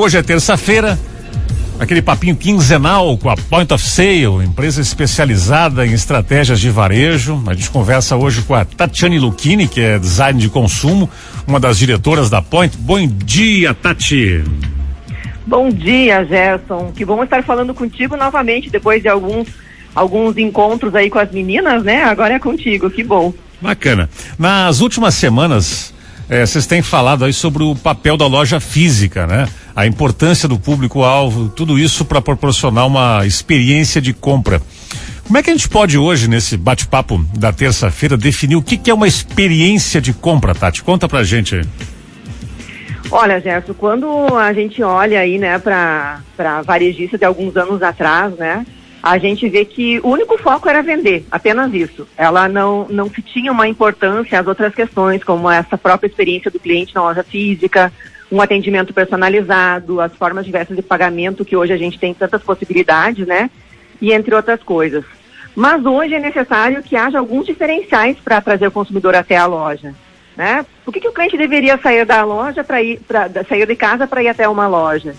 [0.00, 0.98] Hoje é terça-feira,
[1.78, 7.38] aquele papinho quinzenal com a Point of Sale, empresa especializada em estratégias de varejo.
[7.46, 11.06] A gente conversa hoje com a Tatiane Lucchini, que é design de consumo,
[11.46, 12.78] uma das diretoras da Point.
[12.78, 14.42] Bom dia, Tati.
[15.46, 16.92] Bom dia, Gerson.
[16.96, 19.48] Que bom estar falando contigo novamente depois de alguns
[19.94, 22.04] alguns encontros aí com as meninas, né?
[22.04, 23.34] Agora é contigo, que bom.
[23.60, 24.08] Bacana.
[24.38, 25.92] Nas últimas semanas,
[26.30, 29.46] eh, vocês têm falado aí sobre o papel da loja física, né?
[29.80, 34.60] A importância do público-alvo, tudo isso para proporcionar uma experiência de compra.
[35.24, 38.90] Como é que a gente pode hoje, nesse bate-papo da terça-feira, definir o que, que,
[38.90, 40.82] é uma experiência de compra, Tati?
[40.82, 41.62] Conta pra gente.
[43.10, 46.20] Olha, Gerson, quando a gente olha aí, né, para
[46.62, 48.66] varejista de alguns anos atrás, né,
[49.02, 52.06] a gente vê que o único foco era vender, apenas isso.
[52.18, 56.94] Ela não, não tinha uma importância às outras questões, como essa própria experiência do cliente
[56.94, 57.90] na loja física,
[58.30, 63.26] um atendimento personalizado, as formas diversas de pagamento que hoje a gente tem tantas possibilidades,
[63.26, 63.50] né?
[64.00, 65.04] E entre outras coisas.
[65.54, 69.94] Mas hoje é necessário que haja alguns diferenciais para trazer o consumidor até a loja.
[70.36, 70.64] Né?
[70.84, 74.06] Por que, que o cliente deveria sair da loja para ir, pra, sair de casa
[74.06, 75.14] para ir até uma loja?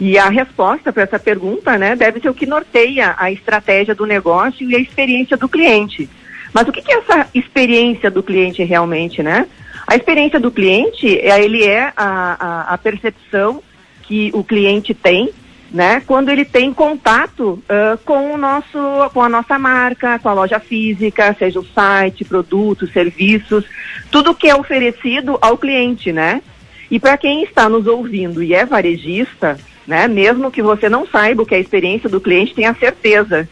[0.00, 4.06] E a resposta para essa pergunta, né, deve ser o que norteia a estratégia do
[4.06, 6.08] negócio e a experiência do cliente.
[6.54, 9.46] Mas o que, que é essa experiência do cliente realmente, né?
[9.92, 13.62] A experiência do cliente, é, ele é a, a, a percepção
[14.04, 15.28] que o cliente tem
[15.70, 16.02] né?
[16.06, 18.78] Quando ele tem contato uh, com o nosso,
[19.12, 23.64] com a nossa marca, com a loja física, seja o site, produtos, serviços,
[24.10, 26.42] tudo que é oferecido ao cliente, né?
[26.90, 30.08] E para quem está nos ouvindo e é varejista, né?
[30.08, 33.48] Mesmo que você não saiba o que é a experiência do cliente, tenha certeza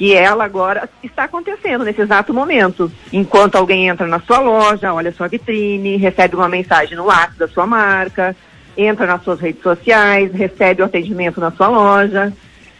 [0.00, 2.90] que ela agora está acontecendo nesse exato momento.
[3.12, 7.48] Enquanto alguém entra na sua loja, olha sua vitrine, recebe uma mensagem no WhatsApp da
[7.48, 8.34] sua marca,
[8.74, 12.32] entra nas suas redes sociais, recebe o atendimento na sua loja.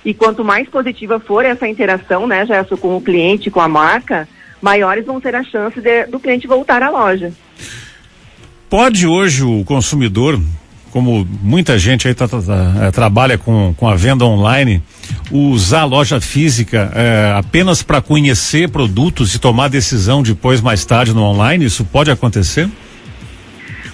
[0.03, 4.27] E quanto mais positiva for essa interação, né, Gerson, com o cliente, com a marca,
[4.63, 7.35] maiores vão ser as chances de, do cliente voltar à loja.
[8.71, 10.41] Pode hoje o consumidor,
[10.93, 14.83] como muita gente aí tá, tá, tá, é, trabalha com, com a venda online,
[15.31, 21.15] usar a loja física é, apenas para conhecer produtos e tomar decisão depois, mais tarde,
[21.15, 21.65] no online?
[21.65, 22.69] Isso pode acontecer?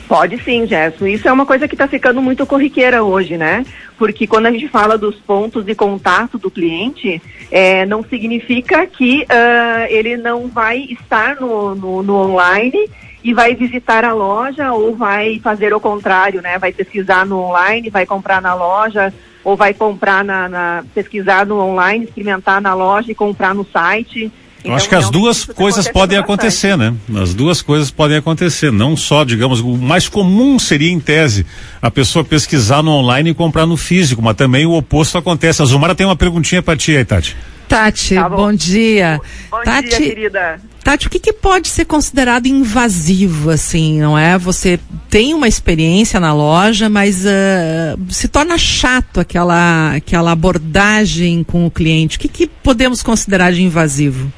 [0.09, 1.07] Pode sim, Gerson.
[1.07, 3.67] Isso é uma coisa que está ficando muito corriqueira hoje, né?
[3.99, 7.21] Porque quando a gente fala dos pontos de contato do cliente,
[7.51, 12.89] é, não significa que uh, ele não vai estar no, no, no, online
[13.27, 16.61] e vai visitar a loja ou vai fazer o contrário, né?
[16.61, 21.59] Vai pesquisar no online, vai comprar na loja ou vai comprar na, na pesquisar no
[21.59, 24.31] online, experimentar na loja e comprar no site.
[24.65, 26.95] Eu acho que as duas coisas podem acontecer, né?
[27.21, 28.71] As duas coisas podem acontecer.
[28.71, 31.45] Não só, digamos, o mais comum seria, em tese,
[31.83, 35.63] a pessoa pesquisar no online e comprar no físico, mas também o oposto acontece.
[35.63, 37.37] A Zumara tem uma perguntinha para ti aí, Tati.
[37.69, 38.37] Tati, tá bom.
[38.37, 38.53] bom.
[38.53, 39.21] dia.
[39.51, 40.61] Bom Tati, dia, querida.
[40.83, 44.39] Tati, o que, que, pode ser considerado invasivo, assim, não é?
[44.39, 44.79] Você
[45.11, 51.71] tem uma experiência na loja, mas uh, se torna chato aquela, aquela abordagem com o
[51.71, 52.17] cliente.
[52.17, 54.33] O que, que podemos considerar de invasivo?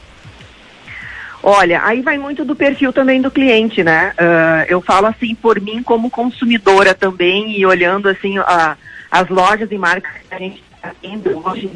[1.42, 4.12] Olha, aí vai muito do perfil também do cliente, né?
[4.18, 8.76] Uh, eu falo assim por mim como consumidora também e olhando assim a,
[9.10, 11.70] as lojas e marcas que a gente está vendo hoje,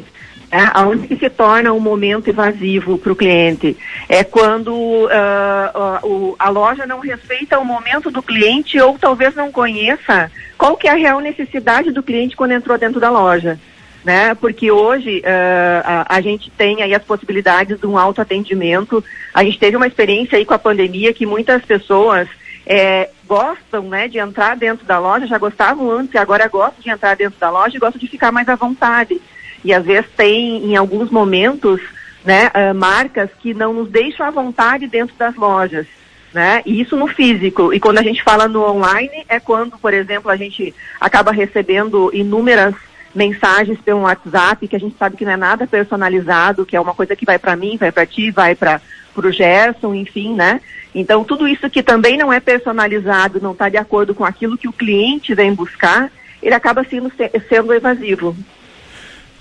[0.51, 0.71] né?
[0.77, 3.75] Onde que se torna um momento invasivo para o cliente?
[4.07, 9.51] É quando uh, uh, a loja não respeita o momento do cliente ou talvez não
[9.51, 13.59] conheça qual que é a real necessidade do cliente quando entrou dentro da loja
[14.03, 14.35] né?
[14.35, 19.03] Porque hoje uh, a, a, gente tem aí as possibilidades de um autoatendimento.
[19.33, 22.27] A gente teve uma experiência aí com a pandemia que muitas pessoas
[22.65, 26.89] é, gostam, né, de entrar dentro da loja, já gostavam antes e agora gostam de
[26.89, 29.19] entrar dentro da loja e gostam de ficar mais à vontade.
[29.63, 31.81] E às vezes tem, em alguns momentos,
[32.23, 35.85] né, uh, marcas que não nos deixam à vontade dentro das lojas.
[36.33, 36.63] Né?
[36.65, 37.71] E isso no físico.
[37.73, 42.09] E quando a gente fala no online, é quando, por exemplo, a gente acaba recebendo
[42.11, 42.73] inúmeras
[43.13, 46.95] mensagens pelo WhatsApp, que a gente sabe que não é nada personalizado, que é uma
[46.95, 48.81] coisa que vai para mim, vai para ti, vai para
[49.15, 50.59] o Gerson, enfim, né?
[50.93, 54.67] Então, tudo isso que também não é personalizado, não está de acordo com aquilo que
[54.67, 56.11] o cliente vem buscar,
[56.41, 57.11] ele acaba sendo,
[57.49, 58.35] sendo evasivo.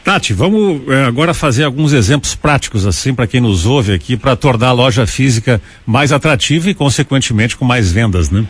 [0.04, 4.34] Tati, vamos é, agora fazer alguns exemplos práticos assim para quem nos ouve aqui para
[4.34, 8.44] tornar a loja física mais atrativa e consequentemente com mais vendas, né?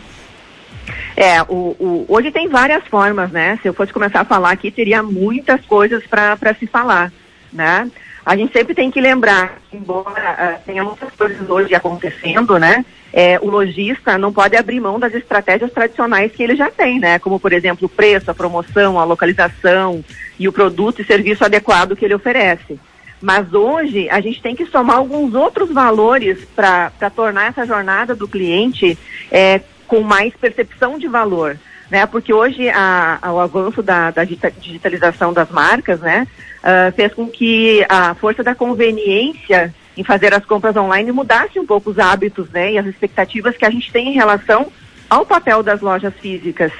[1.15, 3.59] É, o, o, hoje tem várias formas, né?
[3.61, 7.11] Se eu fosse começar a falar aqui, teria muitas coisas para se falar,
[7.51, 7.89] né?
[8.25, 12.85] A gente sempre tem que lembrar, embora uh, tenha muitas coisas hoje acontecendo, né?
[13.13, 17.19] é, o lojista não pode abrir mão das estratégias tradicionais que ele já tem, né?
[17.19, 20.03] Como, por exemplo, o preço, a promoção, a localização
[20.39, 22.79] e o produto e serviço adequado que ele oferece.
[23.21, 28.27] Mas hoje a gente tem que somar alguns outros valores para tornar essa jornada do
[28.27, 28.97] cliente
[29.31, 31.57] é, com mais percepção de valor.
[31.89, 32.05] Né?
[32.05, 36.27] Porque hoje a, a, o avanço da, da, digitalização das marcas né,
[36.59, 41.65] uh, fez com que a força da conveniência em fazer as compras online mudasse um
[41.65, 44.71] pouco os hábitos né, e as expectativas que a gente tem em relação
[45.09, 46.71] ao papel das lojas físicas.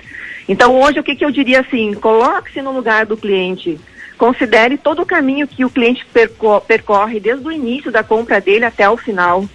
[0.48, 3.80] Então hoje o que, que eu diria assim, coloque-se no lugar do cliente,
[4.18, 8.66] considere todo o caminho que o cliente perco percorre desde o início da compra dele
[8.66, 9.46] até o final,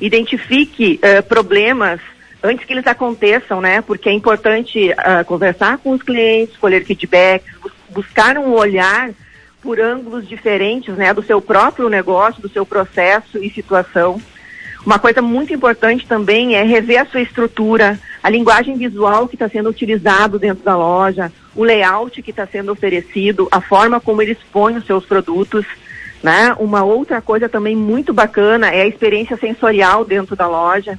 [0.00, 2.00] identifique uh, problemas
[2.46, 3.80] antes que eles aconteçam, né?
[3.80, 7.54] Porque é importante uh, conversar com os clientes, colher feedbacks,
[7.90, 9.10] buscar um olhar
[9.60, 14.20] por ângulos diferentes, né, do seu próprio negócio, do seu processo e situação.
[14.84, 19.48] Uma coisa muito importante também é rever a sua estrutura, a linguagem visual que está
[19.48, 24.32] sendo utilizado dentro da loja, o layout que está sendo oferecido, a forma como ele
[24.32, 25.66] expõe os seus produtos.
[26.22, 26.54] Né?
[26.60, 30.96] Uma outra coisa também muito bacana é a experiência sensorial dentro da loja.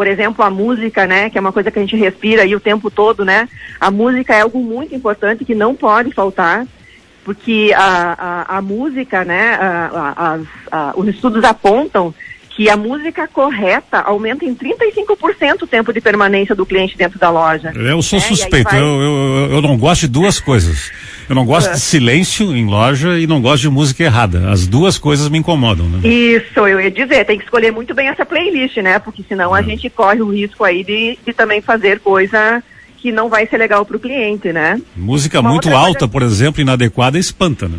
[0.00, 2.58] Por exemplo, a música, né, que é uma coisa que a gente respira aí o
[2.58, 3.46] tempo todo, né?
[3.78, 6.66] A música é algo muito importante que não pode faltar
[7.22, 10.38] porque a, a, a música, né, a,
[10.96, 12.14] os estudos apontam
[12.60, 17.30] que a música correta aumenta em 35% o tempo de permanência do cliente dentro da
[17.30, 17.72] loja.
[17.74, 18.78] Eu sou é, suspeito, vai...
[18.78, 20.92] eu, eu, eu, não gosto de duas coisas.
[21.26, 24.50] Eu não gosto de silêncio em loja e não gosto de música errada.
[24.50, 26.06] As duas coisas me incomodam, né?
[26.06, 28.98] Isso, eu ia dizer, tem que escolher muito bem essa playlist, né?
[28.98, 32.62] Porque senão a gente corre o risco aí de, de também fazer coisa
[32.98, 34.78] que não vai ser legal para o cliente, né?
[34.94, 36.08] Música Uma muito alta, coisa...
[36.08, 37.78] por exemplo, inadequada, espanta, né?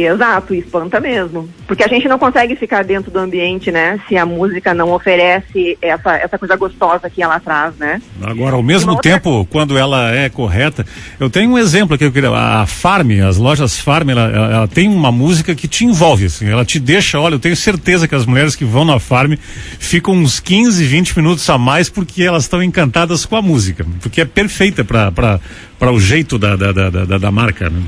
[0.00, 1.48] Exato, espanta mesmo.
[1.66, 3.98] Porque a gente não consegue ficar dentro do ambiente, né?
[4.06, 8.00] Se a música não oferece essa, essa coisa gostosa que ela traz, né?
[8.22, 9.10] Agora, ao mesmo outra...
[9.10, 10.84] tempo, quando ela é correta,
[11.18, 14.68] eu tenho um exemplo aqui, eu queria, a Farm, as lojas Farm, ela, ela, ela,
[14.68, 18.14] tem uma música que te envolve, assim, ela te deixa, olha, eu tenho certeza que
[18.14, 19.32] as mulheres que vão na Farm
[19.78, 24.20] ficam uns 15, 20 minutos a mais porque elas estão encantadas com a música, porque
[24.20, 27.82] é perfeita para o jeito da, da, da, da, da marca, né?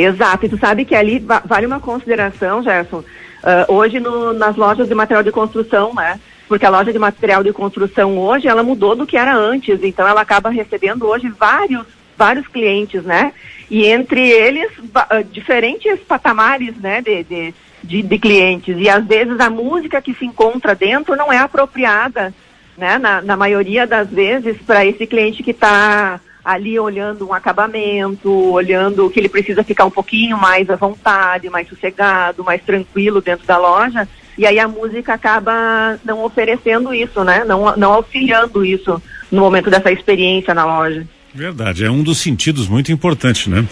[0.00, 4.88] Exato, e tu sabe que ali vale uma consideração, Gerson, uh, hoje no, nas lojas
[4.88, 6.18] de material de construção, né?
[6.48, 10.08] Porque a loja de material de construção hoje, ela mudou do que era antes, então
[10.08, 11.86] ela acaba recebendo hoje vários,
[12.16, 13.32] vários clientes, né?
[13.70, 17.54] E entre eles, uh, diferentes patamares, né, de, de,
[17.84, 18.76] de, de, clientes.
[18.78, 22.34] E às vezes a música que se encontra dentro não é apropriada,
[22.76, 26.18] né, na, na maioria das vezes, para esse cliente que está
[26.52, 31.68] ali olhando um acabamento, olhando que ele precisa ficar um pouquinho mais à vontade, mais
[31.68, 34.08] sossegado, mais tranquilo dentro da loja.
[34.36, 37.44] E aí a música acaba não oferecendo isso, né?
[37.44, 39.00] Não, não auxiliando isso
[39.30, 41.06] no momento dessa experiência na loja.
[41.34, 43.64] Verdade, é um dos sentidos muito importantes, né?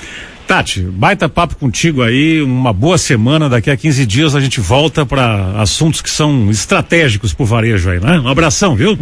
[0.46, 3.48] Tati, baita papo contigo aí, uma boa semana.
[3.48, 8.00] Daqui a 15 dias a gente volta para assuntos que são estratégicos pro varejo aí,
[8.00, 8.19] né?
[8.20, 8.98] Um abração, viu?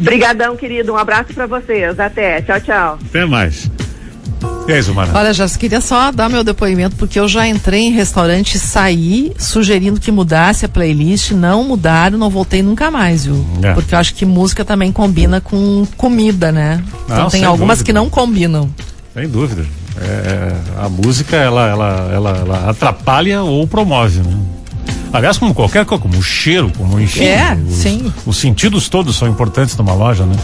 [0.00, 0.92] Obrigadão, querido.
[0.92, 1.98] Um abraço para vocês.
[1.98, 2.40] Até.
[2.42, 2.98] Tchau, tchau.
[3.08, 3.70] Até mais.
[4.68, 5.10] E aí, Zumara?
[5.14, 9.32] Olha, já queria só dar meu depoimento, porque eu já entrei em restaurante e saí
[9.38, 13.44] sugerindo que mudasse a playlist, não mudaram, não voltei nunca mais, viu?
[13.62, 13.72] É.
[13.72, 16.84] Porque eu acho que música também combina com comida, né?
[17.06, 17.86] Então não, tem algumas dúvida.
[17.86, 18.68] que não combinam.
[19.14, 19.64] Sem dúvida.
[20.00, 20.52] É,
[20.84, 24.38] a música, ela, ela, ela, ela atrapalha ou promove, né?
[25.12, 27.24] Aliás, como qualquer coisa, como o cheiro, como enfim.
[27.24, 28.12] É, os, sim.
[28.26, 30.36] Os sentidos todos são importantes numa loja, né?